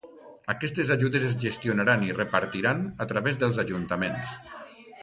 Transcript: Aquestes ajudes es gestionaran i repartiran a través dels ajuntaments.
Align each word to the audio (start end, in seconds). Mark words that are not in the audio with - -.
Aquestes 0.53 0.91
ajudes 0.95 1.25
es 1.27 1.35
gestionaran 1.43 2.07
i 2.09 2.17
repartiran 2.21 2.83
a 3.07 3.09
través 3.13 3.39
dels 3.45 3.63
ajuntaments. 3.67 4.37